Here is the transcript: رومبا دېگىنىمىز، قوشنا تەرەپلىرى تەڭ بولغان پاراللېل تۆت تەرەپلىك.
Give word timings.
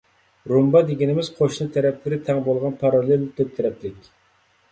رومبا 0.51 0.79
دېگىنىمىز، 0.85 1.29
قوشنا 1.41 1.67
تەرەپلىرى 1.75 2.19
تەڭ 2.29 2.41
بولغان 2.47 2.77
پاراللېل 2.79 3.27
تۆت 3.41 3.55
تەرەپلىك. 3.59 4.11